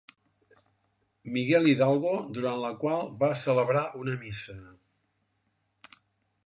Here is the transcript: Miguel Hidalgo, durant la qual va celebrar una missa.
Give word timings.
Miguel 1.35 1.67
Hidalgo, 1.73 2.13
durant 2.39 2.57
la 2.63 2.73
qual 2.85 3.05
va 3.21 3.31
celebrar 3.43 3.85
una 4.05 4.19
missa. 4.23 4.59